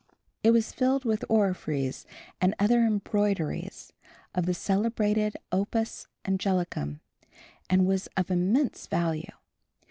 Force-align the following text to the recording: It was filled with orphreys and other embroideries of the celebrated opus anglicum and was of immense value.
It 0.41 0.49
was 0.49 0.71
filled 0.73 1.05
with 1.05 1.23
orphreys 1.29 2.07
and 2.41 2.55
other 2.57 2.83
embroideries 2.85 3.93
of 4.33 4.47
the 4.47 4.53
celebrated 4.55 5.37
opus 5.51 6.07
anglicum 6.25 7.01
and 7.69 7.85
was 7.85 8.07
of 8.17 8.31
immense 8.31 8.87
value. 8.87 9.31